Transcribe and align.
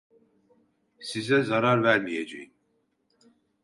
Size 0.99 1.43
zarar 1.43 1.83
vermeyeceğim. 1.83 2.53